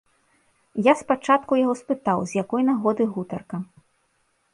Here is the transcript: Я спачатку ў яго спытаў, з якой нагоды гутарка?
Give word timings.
Я 0.85 0.93
спачатку 1.01 1.49
ў 1.53 1.57
яго 1.65 1.75
спытаў, 1.81 2.19
з 2.31 2.39
якой 2.43 2.61
нагоды 2.71 3.03
гутарка? 3.19 3.57